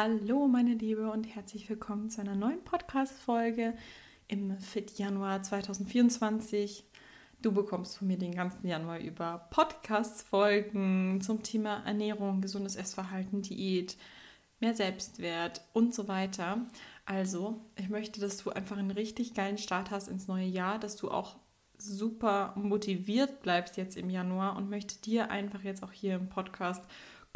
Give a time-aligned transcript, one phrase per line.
[0.00, 3.74] Hallo meine Liebe und herzlich willkommen zu einer neuen Podcast-Folge
[4.28, 6.84] im Fit Januar 2024.
[7.42, 13.96] Du bekommst von mir den ganzen Januar über Podcast-Folgen zum Thema Ernährung, gesundes Essverhalten, Diät,
[14.60, 16.64] mehr Selbstwert und so weiter.
[17.04, 20.94] Also, ich möchte, dass du einfach einen richtig geilen Start hast ins neue Jahr, dass
[20.94, 21.34] du auch
[21.76, 26.84] super motiviert bleibst jetzt im Januar und möchte dir einfach jetzt auch hier im Podcast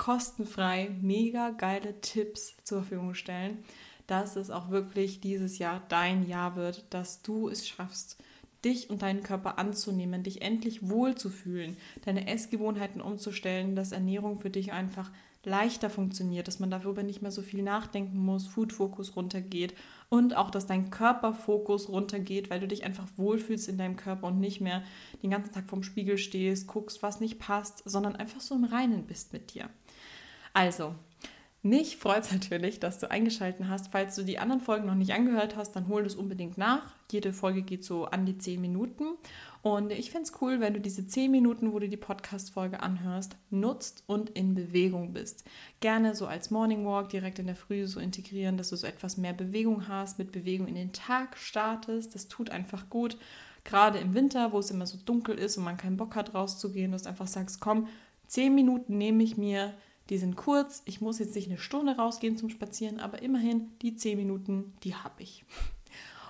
[0.02, 3.58] kostenfrei mega geile Tipps zur Verfügung stellen,
[4.08, 8.20] dass es auch wirklich dieses Jahr dein Jahr wird, dass du es schaffst,
[8.64, 14.72] dich und deinen Körper anzunehmen, dich endlich wohlzufühlen, deine Essgewohnheiten umzustellen, dass Ernährung für dich
[14.72, 15.12] einfach
[15.44, 19.72] leichter funktioniert, dass man darüber nicht mehr so viel nachdenken muss, Food-Fokus runtergeht
[20.08, 24.40] und auch, dass dein Körperfokus runtergeht, weil du dich einfach wohlfühlst in deinem Körper und
[24.40, 24.82] nicht mehr
[25.22, 29.04] den ganzen Tag vorm Spiegel stehst, guckst, was nicht passt, sondern einfach so im Reinen
[29.06, 29.70] bist mit dir.
[30.52, 30.94] Also,
[31.64, 33.92] mich freut es natürlich, dass du eingeschaltet hast.
[33.92, 36.92] Falls du die anderen Folgen noch nicht angehört hast, dann hol das unbedingt nach.
[37.12, 39.04] Jede Folge geht so an die 10 Minuten.
[39.62, 43.36] Und ich finde es cool, wenn du diese 10 Minuten, wo du die Podcast-Folge anhörst,
[43.50, 45.44] nutzt und in Bewegung bist.
[45.78, 49.16] Gerne so als Morning Walk direkt in der Früh so integrieren, dass du so etwas
[49.16, 52.16] mehr Bewegung hast, mit Bewegung in den Tag startest.
[52.16, 53.16] Das tut einfach gut.
[53.62, 56.90] Gerade im Winter, wo es immer so dunkel ist und man keinen Bock hat, rauszugehen,
[56.90, 57.86] dass du einfach sagst, komm,
[58.26, 59.74] 10 Minuten nehme ich mir
[60.12, 60.82] die sind kurz.
[60.84, 64.94] Ich muss jetzt nicht eine Stunde rausgehen zum Spazieren, aber immerhin die zehn Minuten, die
[64.94, 65.46] habe ich.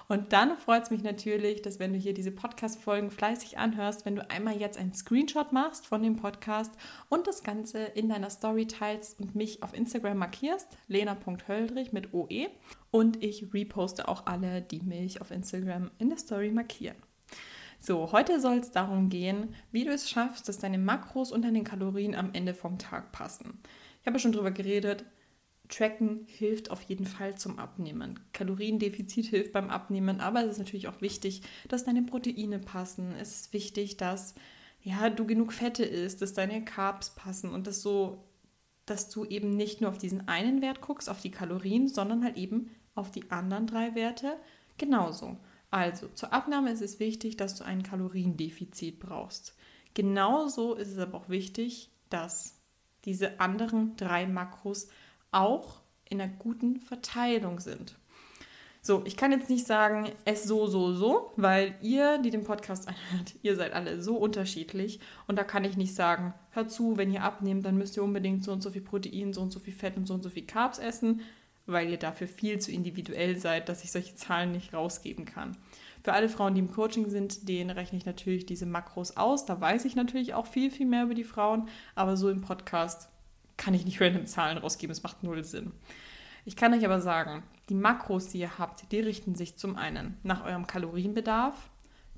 [0.07, 4.15] Und dann freut es mich natürlich, dass wenn du hier diese Podcast-Folgen fleißig anhörst, wenn
[4.15, 6.73] du einmal jetzt einen Screenshot machst von dem Podcast
[7.09, 12.51] und das Ganze in deiner Story teilst und mich auf Instagram markierst, lena.höldrich mit OE.
[12.93, 16.97] Und ich reposte auch alle, die mich auf Instagram in der Story markieren.
[17.85, 21.65] So, heute soll es darum gehen, wie du es schaffst, dass deine Makros und deine
[21.65, 23.59] Kalorien am Ende vom Tag passen.
[24.01, 25.05] Ich habe schon darüber geredet,
[25.69, 28.21] Tracken hilft auf jeden Fall zum Abnehmen.
[28.33, 33.17] Kaloriendefizit hilft beim Abnehmen, aber es ist natürlich auch wichtig, dass deine Proteine passen.
[33.21, 34.37] Es ist wichtig, dass
[34.85, 38.23] ja, du genug Fette isst, dass deine Carbs passen und dass so
[38.87, 42.37] dass du eben nicht nur auf diesen einen Wert guckst, auf die Kalorien, sondern halt
[42.37, 44.37] eben auf die anderen drei Werte
[44.79, 45.37] genauso.
[45.73, 49.57] Also, zur Abnahme ist es wichtig, dass du ein Kaloriendefizit brauchst.
[49.95, 52.61] Genauso ist es aber auch wichtig, dass
[53.07, 54.89] diese anderen drei Makros
[55.31, 57.97] auch in einer guten Verteilung sind.
[58.83, 62.87] So, ich kann jetzt nicht sagen, es so, so, so, weil ihr, die den Podcast
[62.89, 65.01] anhört, ihr seid alle so unterschiedlich.
[65.27, 68.45] Und da kann ich nicht sagen, hört zu, wenn ihr abnehmt, dann müsst ihr unbedingt
[68.45, 70.45] so und so viel Protein, so und so viel Fett und so und so viel
[70.45, 71.23] Carbs essen,
[71.67, 75.57] weil ihr dafür viel zu individuell seid, dass ich solche Zahlen nicht rausgeben kann.
[76.03, 79.47] Für alle Frauen, die im Coaching sind, denen rechne ich natürlich diese Makros aus.
[79.47, 83.09] Da weiß ich natürlich auch viel, viel mehr über die Frauen, aber so im Podcast
[83.57, 84.91] kann ich nicht random Zahlen rausgeben.
[84.91, 85.73] Es macht null Sinn.
[86.45, 90.19] Ich kann euch aber sagen, die Makros, die ihr habt, die richten sich zum einen
[90.25, 91.71] nach eurem Kalorienbedarf,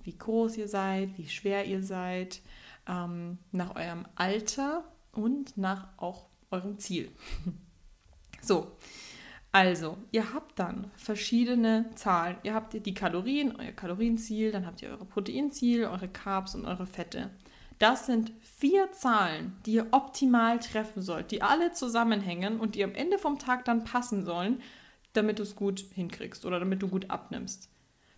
[0.03, 2.41] wie groß ihr seid, wie schwer ihr seid,
[2.89, 7.11] ähm, nach eurem Alter und nach auch eurem Ziel.
[8.41, 8.73] so,
[9.55, 12.39] also, ihr habt dann verschiedene Zahlen.
[12.43, 16.89] Ihr habt die Kalorien, euer Kalorienziel, dann habt ihr eure Proteinziel, eure Carbs und eure
[16.89, 17.31] Fette.
[17.79, 22.97] Das sind vier Zahlen, die ihr optimal treffen sollt, die alle zusammenhängen und die am
[22.97, 24.61] Ende vom Tag dann passen sollen,
[25.13, 27.71] damit du es gut hinkriegst oder damit du gut abnimmst.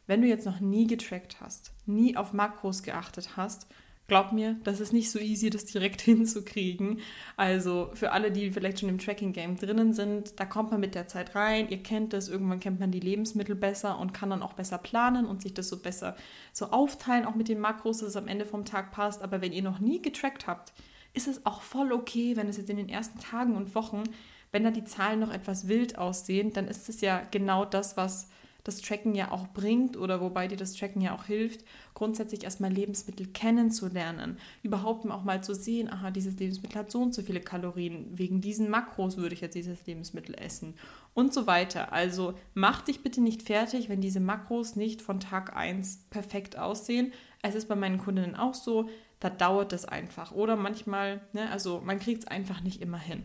[0.07, 3.67] Wenn du jetzt noch nie getrackt hast, nie auf Makros geachtet hast,
[4.09, 7.01] Glaub mir, das ist nicht so easy, das direkt hinzukriegen.
[7.37, 11.09] Also für alle, die vielleicht schon im Tracking-Game drinnen sind, da kommt man mit der
[11.09, 11.69] Zeit rein.
[11.69, 15.27] Ihr kennt das, irgendwann kennt man die Lebensmittel besser und kann dann auch besser planen
[15.27, 16.17] und sich das so besser
[16.53, 19.23] so aufteilen, auch mit den Makros, dass es am Ende vom Tag passt.
[19.23, 20.73] Aber wenn ihr noch nie getrackt habt,
[21.13, 24.05] ist es auch voll okay, wenn es jetzt in den ersten Tagen und Wochen,
[24.53, 28.29] wenn da die Zahlen noch etwas wild aussehen, dann ist es ja genau das, was
[28.67, 32.73] das Tracken ja auch bringt oder wobei dir das Tracken ja auch hilft, grundsätzlich erstmal
[32.73, 37.41] Lebensmittel kennenzulernen, überhaupt auch mal zu sehen, aha, dieses Lebensmittel hat so und so viele
[37.41, 40.75] Kalorien, wegen diesen Makros würde ich jetzt dieses Lebensmittel essen
[41.15, 41.93] und so weiter.
[41.93, 47.13] Also mach dich bitte nicht fertig, wenn diese Makros nicht von Tag 1 perfekt aussehen.
[47.43, 48.89] Es ist bei meinen Kundinnen auch so,
[49.21, 53.25] da dauert es einfach oder manchmal, ne, also man kriegt es einfach nicht immer hin.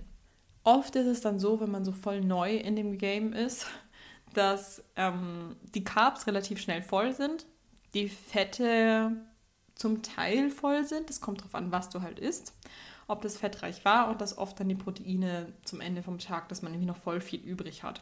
[0.64, 3.66] Oft ist es dann so, wenn man so voll neu in dem Game ist,
[4.34, 7.46] dass ähm, die Carbs relativ schnell voll sind,
[7.94, 9.12] die Fette
[9.76, 11.10] zum Teil voll sind.
[11.10, 12.54] Das kommt darauf an, was du halt isst.
[13.08, 16.62] Ob das fettreich war und dass oft dann die Proteine zum Ende vom Tag, dass
[16.62, 18.02] man irgendwie noch voll viel übrig hat.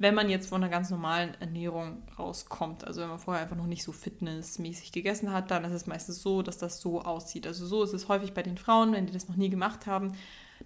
[0.00, 3.66] Wenn man jetzt von einer ganz normalen Ernährung rauskommt, also wenn man vorher einfach noch
[3.66, 7.48] nicht so fitnessmäßig gegessen hat, dann ist es meistens so, dass das so aussieht.
[7.48, 10.12] Also so ist es häufig bei den Frauen, wenn die das noch nie gemacht haben,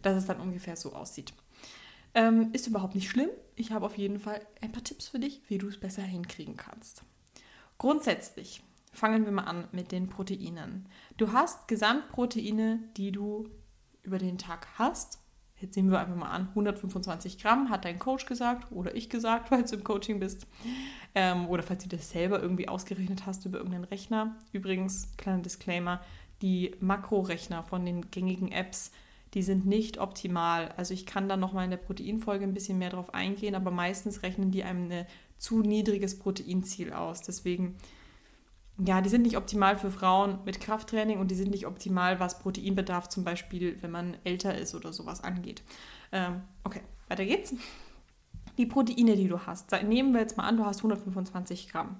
[0.03, 1.33] dass es dann ungefähr so aussieht.
[2.15, 3.31] Ähm, ist überhaupt nicht schlimm.
[3.57, 6.57] Ich habe auf jeden Fall ein paar Tipps für dich, wie du es besser hinkriegen
[6.57, 7.05] kannst.
[7.79, 8.63] Grundsätzlich
[8.93, 10.87] fangen wir mal an mit den Proteinen.
[11.17, 13.49] Du hast Gesamtproteine, die du
[14.03, 15.19] über den Tag hast.
[15.61, 19.49] Jetzt nehmen wir einfach mal an, 125 Gramm hat dein Coach gesagt oder ich gesagt,
[19.51, 20.47] falls du im Coaching bist.
[21.15, 24.37] Ähm, oder falls du das selber irgendwie ausgerechnet hast über irgendeinen Rechner.
[24.53, 26.01] Übrigens, kleiner Disclaimer,
[26.43, 28.91] die Makrorechner von den gängigen Apps,
[29.35, 30.73] die sind nicht optimal.
[30.77, 34.23] Also ich kann da nochmal in der Proteinfolge ein bisschen mehr drauf eingehen, aber meistens
[34.23, 35.07] rechnen die einem ein
[35.39, 37.23] zu niedriges Proteinziel aus.
[37.23, 37.77] Deswegen
[38.79, 42.39] ja, die sind nicht optimal für Frauen mit Krafttraining und die sind nicht optimal, was
[42.39, 45.63] Proteinbedarf zum Beispiel, wenn man älter ist oder sowas angeht.
[46.11, 47.55] Ähm, okay, weiter geht's.
[48.59, 49.73] Die Proteine, die du hast.
[49.83, 51.97] Nehmen wir jetzt mal an, du hast 125 Gramm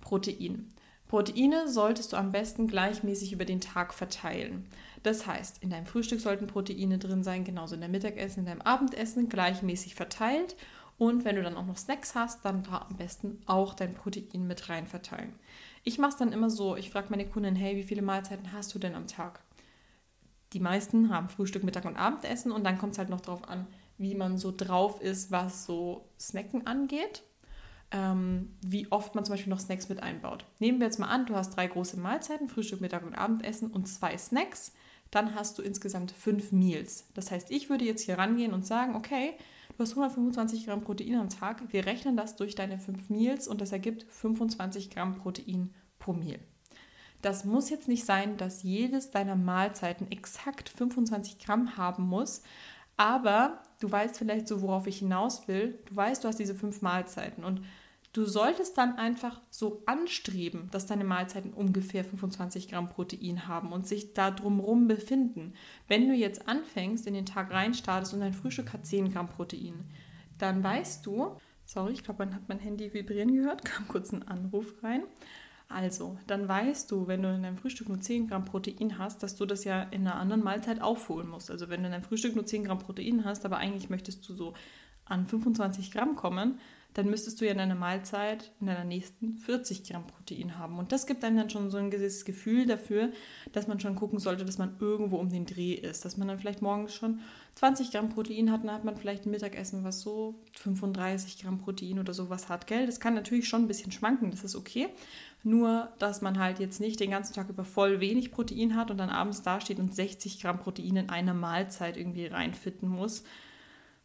[0.00, 0.72] Protein.
[1.10, 4.68] Proteine solltest du am besten gleichmäßig über den Tag verteilen.
[5.02, 8.60] Das heißt, in deinem Frühstück sollten Proteine drin sein, genauso in deinem Mittagessen, in deinem
[8.60, 10.54] Abendessen gleichmäßig verteilt.
[10.98, 14.46] Und wenn du dann auch noch Snacks hast, dann da am besten auch dein Protein
[14.46, 15.32] mit rein verteilen.
[15.82, 18.72] Ich mache es dann immer so, ich frage meine Kunden, hey, wie viele Mahlzeiten hast
[18.72, 19.40] du denn am Tag?
[20.52, 23.66] Die meisten haben Frühstück, Mittag und Abendessen und dann kommt es halt noch darauf an,
[23.98, 27.24] wie man so drauf ist, was so Snacken angeht.
[27.92, 30.44] Ähm, wie oft man zum Beispiel noch Snacks mit einbaut.
[30.60, 33.88] Nehmen wir jetzt mal an, du hast drei große Mahlzeiten, Frühstück, Mittag und Abendessen und
[33.88, 34.72] zwei Snacks,
[35.10, 37.06] dann hast du insgesamt fünf Meals.
[37.14, 39.34] Das heißt, ich würde jetzt hier rangehen und sagen, okay,
[39.80, 41.62] Du hast 125 Gramm Protein am Tag.
[41.72, 46.38] Wir rechnen das durch deine 5 Meals und das ergibt 25 Gramm Protein pro Meal.
[47.22, 52.42] Das muss jetzt nicht sein, dass jedes deiner Mahlzeiten exakt 25 Gramm haben muss,
[52.98, 55.78] aber du weißt vielleicht so, worauf ich hinaus will.
[55.86, 57.62] Du weißt, du hast diese fünf Mahlzeiten und
[58.12, 63.86] Du solltest dann einfach so anstreben, dass deine Mahlzeiten ungefähr 25 Gramm Protein haben und
[63.86, 65.54] sich da drumherum befinden.
[65.86, 69.84] Wenn du jetzt anfängst, in den Tag reinstartest und dein Frühstück hat 10 Gramm Protein,
[70.38, 74.26] dann weißt du, sorry, ich glaube, man hat mein Handy vibrieren gehört, kam kurz ein
[74.26, 75.04] Anruf rein.
[75.68, 79.36] Also, dann weißt du, wenn du in deinem Frühstück nur 10 Gramm Protein hast, dass
[79.36, 81.48] du das ja in einer anderen Mahlzeit aufholen musst.
[81.48, 84.34] Also, wenn du in deinem Frühstück nur 10 Gramm Protein hast, aber eigentlich möchtest du
[84.34, 84.54] so
[85.04, 86.58] an 25 Gramm kommen,
[86.94, 90.78] dann müsstest du ja in deiner Mahlzeit in deiner nächsten 40 Gramm Protein haben.
[90.78, 93.10] Und das gibt einem dann schon so ein gewisses Gefühl dafür,
[93.52, 96.04] dass man schon gucken sollte, dass man irgendwo um den Dreh ist.
[96.04, 97.20] Dass man dann vielleicht morgens schon
[97.54, 102.00] 20 Gramm Protein hat, dann hat man vielleicht ein Mittagessen, was so 35 Gramm Protein
[102.00, 102.66] oder sowas hat.
[102.66, 102.86] Gell?
[102.86, 104.88] Das kann natürlich schon ein bisschen schwanken, das ist okay.
[105.42, 108.98] Nur, dass man halt jetzt nicht den ganzen Tag über voll wenig Protein hat und
[108.98, 113.22] dann abends dasteht und 60 Gramm Protein in eine Mahlzeit irgendwie reinfitten muss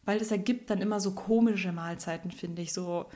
[0.06, 2.74] weil das ergibt dann immer so komische Mahlzeiten, finde ich.
[2.74, 3.08] So,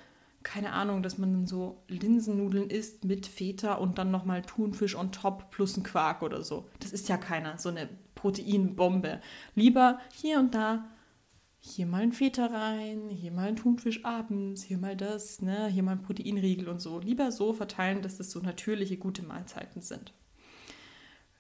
[0.43, 5.51] keine Ahnung, dass man so Linsennudeln isst mit Feta und dann nochmal Thunfisch on top
[5.51, 6.65] plus ein Quark oder so.
[6.79, 9.21] Das ist ja keiner, so eine Proteinbombe.
[9.55, 10.85] Lieber hier und da,
[11.59, 15.83] hier mal ein Feta rein, hier mal ein Thunfisch abends, hier mal das, ne, hier
[15.83, 16.99] mal ein Proteinriegel und so.
[16.99, 20.13] Lieber so verteilen, dass das so natürliche, gute Mahlzeiten sind.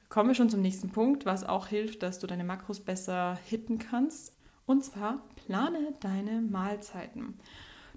[0.09, 3.77] Kommen wir schon zum nächsten Punkt, was auch hilft, dass du deine Makros besser hitten
[3.77, 4.33] kannst.
[4.69, 7.33] Und zwar plane deine Mahlzeiten.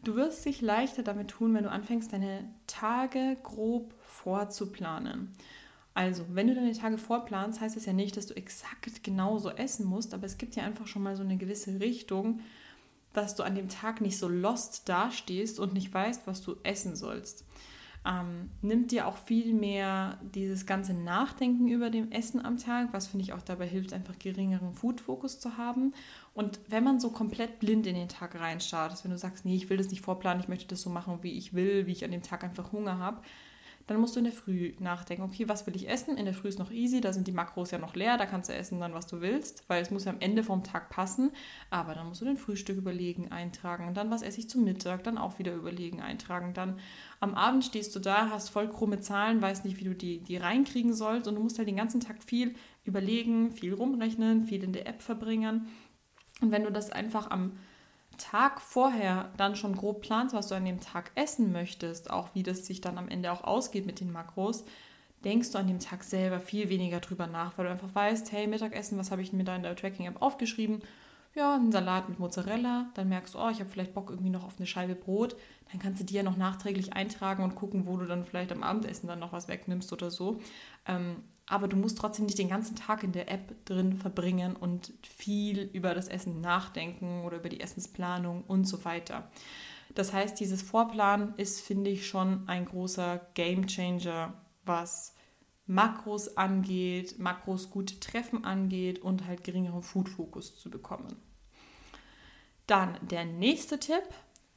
[0.05, 5.35] Du wirst dich leichter damit tun, wenn du anfängst, deine Tage grob vorzuplanen.
[5.93, 9.85] Also, wenn du deine Tage vorplanst, heißt es ja nicht, dass du exakt genauso essen
[9.85, 12.41] musst, aber es gibt ja einfach schon mal so eine gewisse Richtung,
[13.13, 16.97] dass du an dem Tag nicht so lost dastehst und nicht weißt, was du essen
[16.97, 17.45] sollst
[18.05, 23.07] ähm, nimmt dir auch viel mehr dieses ganze Nachdenken über dem Essen am Tag, was
[23.07, 25.95] finde ich auch dabei hilft, einfach geringeren Food-Fokus zu haben.
[26.35, 29.71] Und wenn man so komplett blind in den Tag reinstartet, wenn du sagst, nee, ich
[29.71, 32.11] will das nicht vorplanen, ich möchte das so machen, wie ich will, wie ich an
[32.11, 33.21] dem Tag einfach Hunger habe,
[33.87, 36.17] dann musst du in der Früh nachdenken, okay, was will ich essen?
[36.17, 38.49] In der Früh ist noch easy, da sind die Makros ja noch leer, da kannst
[38.49, 41.33] du essen dann, was du willst, weil es muss ja am Ende vom Tag passen.
[41.71, 45.19] Aber dann musst du den Frühstück überlegen, eintragen, dann was esse ich zum Mittag, dann
[45.19, 46.55] auch wieder überlegen, eintragen.
[46.55, 46.79] Dann
[47.21, 50.37] am Abend stehst du da, hast voll krumme Zahlen, weißt nicht, wie du die, die
[50.37, 54.73] reinkriegen sollst und du musst halt den ganzen Tag viel überlegen, viel rumrechnen, viel in
[54.73, 55.69] der App verbringen.
[56.41, 57.53] Und wenn du das einfach am
[58.19, 62.43] Tag vorher dann schon grob planst, was du an dem Tag essen möchtest, auch wie
[62.43, 64.65] das sich dann am Ende auch ausgeht mit den Makros,
[65.25, 68.47] denkst du an dem Tag selber viel weniger drüber nach, weil du einfach weißt, hey,
[68.47, 70.83] Mittagessen, was habe ich mir da in der Tracking-App aufgeschrieben?
[71.35, 72.91] Ja, einen Salat mit Mozzarella.
[72.95, 75.35] Dann merkst du, oh, ich habe vielleicht Bock irgendwie noch auf eine Scheibe Brot.
[75.71, 78.63] Dann kannst du die ja noch nachträglich eintragen und gucken, wo du dann vielleicht am
[78.63, 80.41] Abendessen dann noch was wegnimmst oder so.
[80.87, 84.93] Ähm, aber du musst trotzdem nicht den ganzen Tag in der App drin verbringen und
[85.03, 89.31] viel über das Essen nachdenken oder über die Essensplanung und so weiter.
[89.95, 94.35] Das heißt, dieses Vorplanen ist, finde ich, schon ein großer Game Changer,
[94.65, 95.15] was
[95.67, 101.17] Makros angeht, Makros gut treffen angeht und halt geringeren Food-Fokus zu bekommen.
[102.67, 104.05] Dann der nächste Tipp,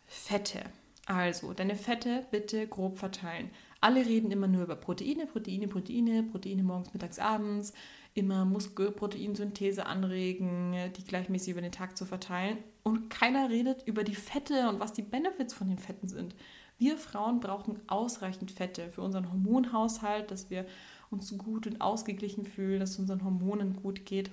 [0.05, 0.61] Fette.
[1.05, 3.51] Also, deine Fette bitte grob verteilen.
[3.85, 7.71] Alle reden immer nur über Proteine, Proteine, Proteine, Proteine morgens, mittags, abends.
[8.15, 12.57] Immer Muskelproteinsynthese anregen, die gleichmäßig über den Tag zu verteilen.
[12.81, 16.35] Und keiner redet über die Fette und was die Benefits von den Fetten sind.
[16.79, 20.65] Wir Frauen brauchen ausreichend Fette für unseren Hormonhaushalt, dass wir
[21.11, 24.31] uns gut und ausgeglichen fühlen, dass es unseren Hormonen gut geht.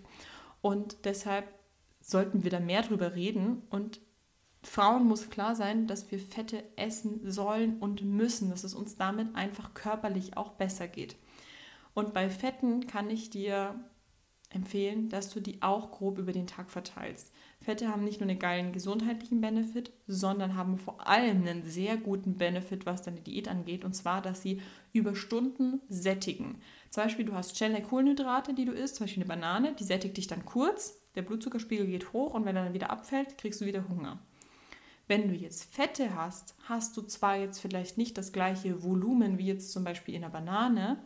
[0.62, 1.52] Und deshalb
[2.00, 3.60] sollten wir da mehr drüber reden.
[3.68, 4.00] Und
[4.62, 9.34] Frauen muss klar sein, dass wir Fette essen sollen und müssen, dass es uns damit
[9.34, 11.16] einfach körperlich auch besser geht.
[11.94, 13.74] Und bei Fetten kann ich dir
[14.54, 17.32] empfehlen, dass du die auch grob über den Tag verteilst.
[17.60, 22.36] Fette haben nicht nur einen geilen gesundheitlichen Benefit, sondern haben vor allem einen sehr guten
[22.36, 24.60] Benefit, was deine Diät angeht, und zwar, dass sie
[24.92, 26.60] über Stunden sättigen.
[26.90, 30.16] Zum Beispiel, du hast schnelle Kohlenhydrate, die du isst, zum Beispiel eine Banane, die sättigt
[30.16, 33.66] dich dann kurz, der Blutzuckerspiegel geht hoch und wenn er dann wieder abfällt, kriegst du
[33.66, 34.18] wieder Hunger.
[35.12, 39.44] Wenn du jetzt Fette hast, hast du zwar jetzt vielleicht nicht das gleiche Volumen wie
[39.44, 40.96] jetzt zum Beispiel in einer Banane,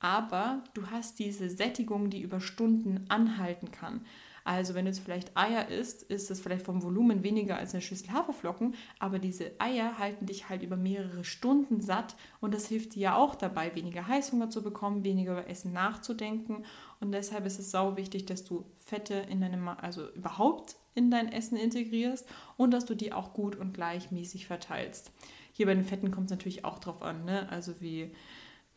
[0.00, 4.06] aber du hast diese Sättigung, die über Stunden anhalten kann.
[4.44, 7.82] Also wenn du jetzt vielleicht Eier isst, ist es vielleicht vom Volumen weniger als eine
[7.82, 12.94] Schüssel Haferflocken, aber diese Eier halten dich halt über mehrere Stunden satt und das hilft
[12.94, 16.64] dir ja auch dabei, weniger Heißhunger zu bekommen, weniger über Essen nachzudenken
[17.00, 21.30] und deshalb ist es sau wichtig, dass du Fette in deinem, also überhaupt in dein
[21.30, 25.12] Essen integrierst und dass du die auch gut und gleichmäßig verteilst.
[25.52, 27.48] Hier bei den Fetten kommt es natürlich auch drauf an, ne?
[27.50, 28.12] also wie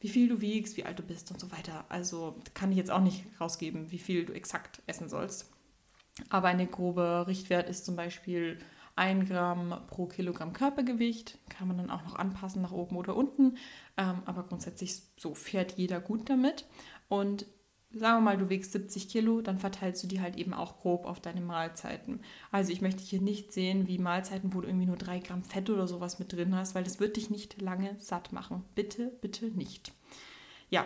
[0.01, 1.86] wie viel du wiegst, wie alt du bist und so weiter.
[1.89, 5.51] Also kann ich jetzt auch nicht rausgeben, wie viel du exakt essen sollst.
[6.29, 8.60] Aber eine grobe Richtwert ist zum Beispiel
[8.95, 11.38] 1 Gramm pro Kilogramm Körpergewicht.
[11.50, 13.57] Kann man dann auch noch anpassen nach oben oder unten.
[13.98, 16.65] Ähm, aber grundsätzlich so fährt jeder gut damit.
[17.10, 17.45] Und
[17.91, 21.05] sagen wir mal, du wiegst 70 Kilo, dann verteilst du die halt eben auch grob
[21.05, 22.22] auf deine Mahlzeiten.
[22.51, 25.69] Also ich möchte hier nicht sehen, wie Mahlzeiten, wo du irgendwie nur 3 Gramm Fett
[25.69, 28.63] oder sowas mit drin hast, weil das wird dich nicht lange satt machen.
[28.75, 29.93] Bitte, bitte nicht.
[30.69, 30.86] Ja,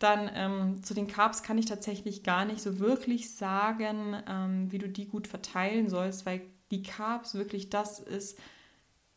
[0.00, 4.78] dann ähm, zu den Carbs kann ich tatsächlich gar nicht so wirklich sagen, ähm, wie
[4.78, 6.40] du die gut verteilen sollst, weil
[6.70, 8.38] die Carbs wirklich das ist,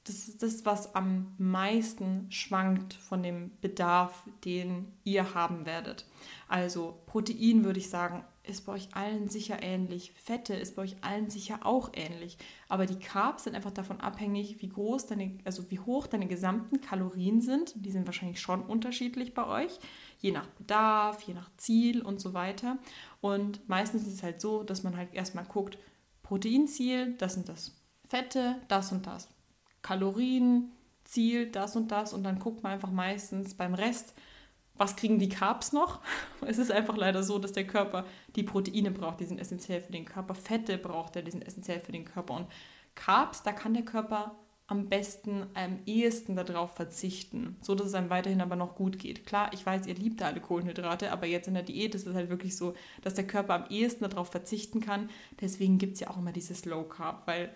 [0.03, 6.05] das ist das, was am meisten schwankt von dem Bedarf, den ihr haben werdet.
[6.49, 10.11] Also Protein würde ich sagen, ist bei euch allen sicher ähnlich.
[10.11, 12.37] Fette ist bei euch allen sicher auch ähnlich.
[12.67, 16.81] Aber die Carbs sind einfach davon abhängig, wie groß deine, also wie hoch deine gesamten
[16.81, 17.73] Kalorien sind.
[17.75, 19.79] Die sind wahrscheinlich schon unterschiedlich bei euch,
[20.19, 22.77] je nach Bedarf, je nach Ziel und so weiter.
[23.21, 25.77] Und meistens ist es halt so, dass man halt erstmal guckt,
[26.21, 27.71] Proteinziel, das sind das.
[28.05, 29.29] Fette, das und das.
[29.81, 30.71] Kalorien,
[31.05, 32.13] Ziel, das und das.
[32.13, 34.13] Und dann guckt man einfach meistens beim Rest,
[34.75, 36.01] was kriegen die Carbs noch?
[36.45, 39.93] Es ist einfach leider so, dass der Körper die Proteine braucht, die sind essentiell für
[39.93, 40.35] den Körper.
[40.35, 42.33] Fette braucht er, die sind essentiell für den Körper.
[42.33, 42.47] Und
[42.95, 44.35] Carbs, da kann der Körper
[44.67, 49.25] am besten, am ehesten darauf verzichten, so dass es einem weiterhin aber noch gut geht.
[49.25, 52.29] Klar, ich weiß, ihr liebt alle Kohlenhydrate, aber jetzt in der Diät ist es halt
[52.29, 55.09] wirklich so, dass der Körper am ehesten darauf verzichten kann.
[55.41, 57.53] Deswegen gibt es ja auch immer dieses Low Carb, weil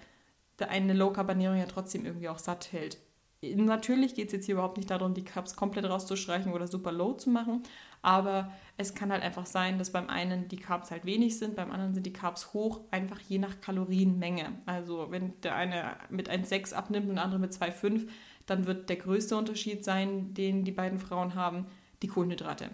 [0.59, 2.97] eine Low Carb Ernährung ja trotzdem irgendwie auch satt hält.
[3.41, 7.13] Natürlich geht es jetzt hier überhaupt nicht darum, die Carbs komplett rauszustreichen oder super low
[7.13, 7.61] zu machen,
[8.01, 11.69] aber es kann halt einfach sein, dass beim einen die Carbs halt wenig sind, beim
[11.69, 14.53] anderen sind die Carbs hoch, einfach je nach Kalorienmenge.
[14.65, 18.07] Also wenn der eine mit 1,6 abnimmt und der andere mit 2,5,
[18.47, 21.67] dann wird der größte Unterschied sein, den die beiden Frauen haben,
[22.01, 22.71] die Kohlenhydrate.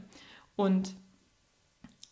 [0.56, 0.96] Und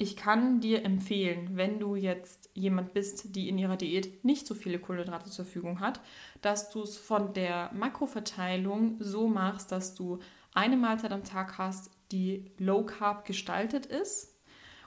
[0.01, 4.55] ich kann dir empfehlen, wenn du jetzt jemand bist, die in ihrer Diät nicht so
[4.55, 6.01] viele Kohlenhydrate zur Verfügung hat,
[6.41, 10.17] dass du es von der Makroverteilung so machst, dass du
[10.55, 14.31] eine Mahlzeit am Tag hast, die low carb gestaltet ist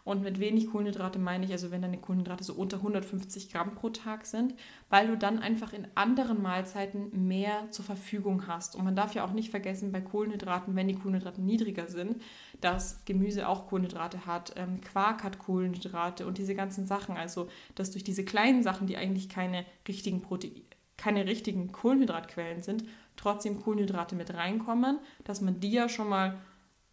[0.05, 3.89] und mit wenig Kohlenhydrate meine ich, also wenn deine Kohlenhydrate so unter 150 Gramm pro
[3.89, 4.55] Tag sind,
[4.91, 8.77] weil du dann einfach in anderen Mahlzeiten mehr zur Verfügung hast.
[8.77, 12.21] Und man darf ja auch nicht vergessen, bei Kohlenhydraten, wenn die Kohlenhydrate niedriger sind,
[12.65, 17.17] dass Gemüse auch Kohlenhydrate hat, ähm, Quark hat Kohlenhydrate und diese ganzen Sachen.
[17.19, 20.63] Also, dass durch diese kleinen Sachen, die eigentlich keine richtigen Proteine,
[20.97, 22.85] keine richtigen Kohlenhydratquellen sind,
[23.17, 26.39] trotzdem Kohlenhydrate mit reinkommen, dass man die ja schon mal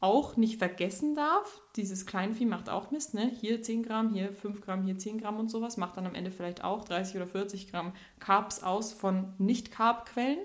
[0.02, 3.32] auch nicht vergessen darf, dieses Kleinvieh macht auch Mist, ne?
[3.40, 6.32] Hier 10 Gramm, hier 5 Gramm, hier 10 Gramm und sowas, macht dann am Ende
[6.32, 10.40] vielleicht auch 30 oder 40 Gramm Carbs aus von Nicht-Carb-Quellen.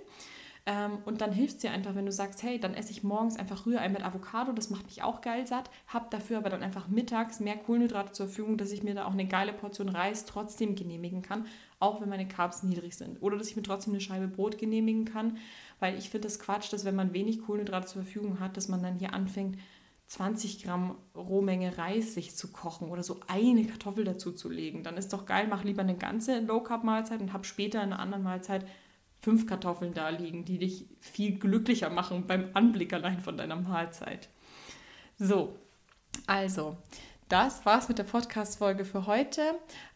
[0.68, 3.36] Ähm, und dann hilft es dir einfach, wenn du sagst, hey, dann esse ich morgens
[3.36, 6.88] einfach Rührei mit Avocado, das macht mich auch geil satt, hab dafür aber dann einfach
[6.88, 10.74] mittags mehr Kohlenhydrate zur Verfügung, dass ich mir da auch eine geile Portion Reis trotzdem
[10.74, 11.46] genehmigen kann,
[11.78, 13.22] auch wenn meine Carbs niedrig sind.
[13.22, 15.38] Oder dass ich mir trotzdem eine Scheibe Brot genehmigen kann,
[15.78, 18.82] weil ich finde das Quatsch, dass wenn man wenig Kohlenhydrate zur Verfügung hat, dass man
[18.82, 19.56] dann hier anfängt,
[20.08, 24.82] 20 Gramm Rohmenge Reis sich zu kochen oder so eine Kartoffel dazu zu legen.
[24.82, 28.22] Dann ist doch geil, mach lieber eine ganze Low-Carb-Mahlzeit und hab später in einer anderen
[28.22, 28.66] Mahlzeit
[29.20, 34.28] fünf Kartoffeln da liegen, die dich viel glücklicher machen beim Anblick allein von deiner Mahlzeit.
[35.18, 35.58] So,
[36.26, 36.76] also,
[37.28, 39.42] das war's mit der Podcast-Folge für heute.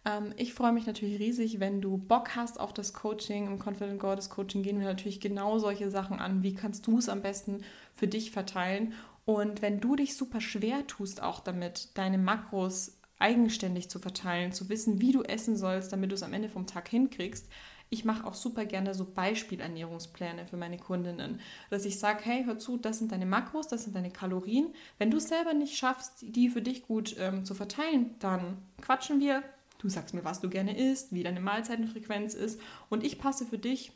[0.04, 3.46] Ähm, ich freue mich natürlich riesig, wenn du Bock hast auf das Coaching.
[3.46, 6.42] Im Confident Goddess Coaching gehen wir natürlich genau solche Sachen an.
[6.42, 7.62] Wie kannst du es am besten
[7.94, 8.94] für dich verteilen?
[9.26, 14.68] Und wenn du dich super schwer tust, auch damit, deine Makros eigenständig zu verteilen, zu
[14.68, 17.48] wissen, wie du essen sollst, damit du es am Ende vom Tag hinkriegst,
[17.92, 22.56] ich mache auch super gerne so Beispielernährungspläne für meine Kundinnen, dass ich sage, hey, hör
[22.56, 24.72] zu, das sind deine Makros, das sind deine Kalorien.
[24.98, 29.18] Wenn du es selber nicht schaffst, die für dich gut ähm, zu verteilen, dann quatschen
[29.18, 29.42] wir.
[29.78, 33.58] Du sagst mir, was du gerne isst, wie deine Mahlzeitenfrequenz ist und ich passe für
[33.58, 33.92] dich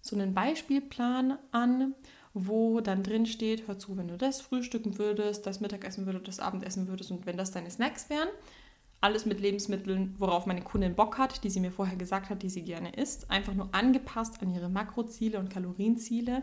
[0.00, 1.94] so einen Beispielplan an,
[2.32, 6.40] wo dann drin steht, hör zu, wenn du das frühstücken würdest, das Mittagessen würdest, das
[6.40, 8.28] Abendessen würdest und wenn das deine Snacks wären,
[9.00, 12.50] alles mit Lebensmitteln, worauf meine Kundin Bock hat, die sie mir vorher gesagt hat, die
[12.50, 13.30] sie gerne isst.
[13.30, 16.42] Einfach nur angepasst an ihre Makroziele und Kalorienziele.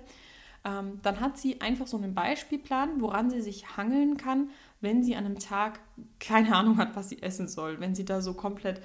[0.65, 4.49] Ähm, dann hat sie einfach so einen Beispielplan, woran sie sich hangeln kann,
[4.81, 5.79] wenn sie an einem Tag
[6.19, 7.79] keine Ahnung hat, was sie essen soll.
[7.79, 8.81] Wenn sie da so komplett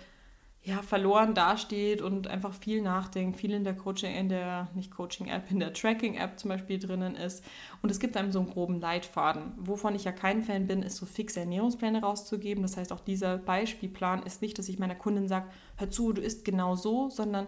[0.63, 5.51] ja, verloren dasteht und einfach viel nachdenkt, viel in der Coaching, in der, nicht Coaching-App,
[5.51, 7.45] in der Tracking-App zum Beispiel drinnen ist.
[7.81, 9.53] Und es gibt einem so einen groben Leitfaden.
[9.57, 12.63] Wovon ich ja kein Fan bin, ist so fixe Ernährungspläne rauszugeben.
[12.63, 16.21] Das heißt, auch dieser Beispielplan ist nicht, dass ich meiner Kundin sage, hör zu, du
[16.21, 17.47] isst genau so, sondern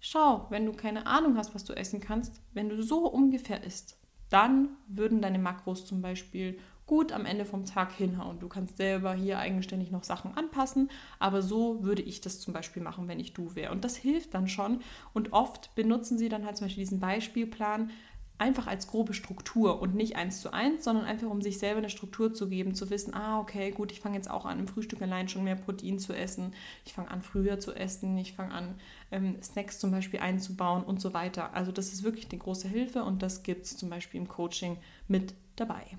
[0.00, 3.98] schau, wenn du keine Ahnung hast, was du essen kannst, wenn du so ungefähr isst,
[4.30, 6.58] dann würden deine Makros zum Beispiel
[6.92, 8.38] gut am Ende vom Tag hinhauen.
[8.38, 12.82] Du kannst selber hier eigenständig noch Sachen anpassen, aber so würde ich das zum Beispiel
[12.82, 13.72] machen, wenn ich du wäre.
[13.72, 14.82] Und das hilft dann schon.
[15.14, 17.92] Und oft benutzen sie dann halt zum Beispiel diesen Beispielplan
[18.36, 21.88] einfach als grobe Struktur und nicht eins zu eins, sondern einfach um sich selber eine
[21.88, 25.00] Struktur zu geben, zu wissen, ah, okay, gut, ich fange jetzt auch an, im Frühstück
[25.00, 26.52] allein schon mehr Protein zu essen,
[26.84, 28.74] ich fange an, früher zu essen, ich fange an,
[29.10, 31.54] ähm, Snacks zum Beispiel einzubauen und so weiter.
[31.54, 34.76] Also das ist wirklich eine große Hilfe und das gibt es zum Beispiel im Coaching
[35.08, 35.96] mit dabei.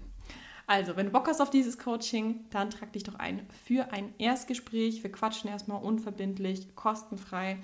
[0.65, 4.13] Also, wenn du Bock hast auf dieses Coaching, dann trag dich doch ein für ein
[4.17, 5.03] Erstgespräch.
[5.03, 7.57] Wir quatschen erstmal unverbindlich, kostenfrei.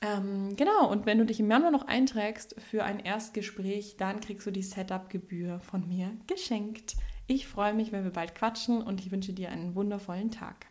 [0.00, 4.46] Ähm, genau, und wenn du dich im Januar noch einträgst für ein Erstgespräch, dann kriegst
[4.46, 6.96] du die Setup-Gebühr von mir geschenkt.
[7.26, 10.66] Ich freue mich, wenn wir bald quatschen und ich wünsche dir einen wundervollen Tag.